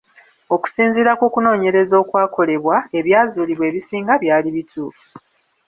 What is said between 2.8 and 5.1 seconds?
ebyazuulibwa ebisinga byali bituufu.